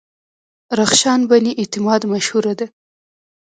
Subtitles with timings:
[0.79, 2.67] رخشان بني اعتماد مشهوره ده.